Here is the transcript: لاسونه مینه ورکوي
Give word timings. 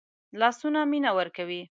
لاسونه 0.39 0.79
مینه 0.91 1.09
ورکوي 1.17 1.61